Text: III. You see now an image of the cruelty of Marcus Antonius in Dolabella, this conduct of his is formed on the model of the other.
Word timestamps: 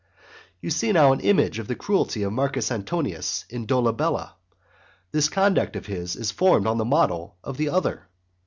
III. 0.03 0.17
You 0.61 0.69
see 0.71 0.91
now 0.93 1.11
an 1.13 1.19
image 1.19 1.59
of 1.59 1.67
the 1.67 1.75
cruelty 1.75 2.23
of 2.23 2.33
Marcus 2.33 2.71
Antonius 2.71 3.45
in 3.51 3.67
Dolabella, 3.67 4.33
this 5.11 5.29
conduct 5.29 5.75
of 5.75 5.85
his 5.85 6.15
is 6.15 6.31
formed 6.31 6.65
on 6.65 6.79
the 6.79 6.85
model 6.85 7.37
of 7.43 7.57
the 7.57 7.69
other. 7.69 8.07